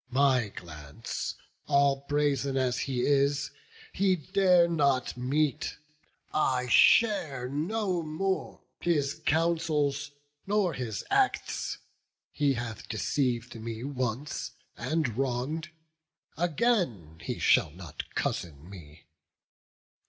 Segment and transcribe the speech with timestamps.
[0.09, 1.35] my glance,
[1.67, 3.51] All brazen as he is,
[3.93, 5.77] he dare not meet.
[6.33, 10.09] I share no more his counsels,
[10.47, 11.77] nor his acts;
[12.31, 15.69] He hath deceiv'd me once, and wrong'd;
[16.35, 19.05] again He shall not cozen me!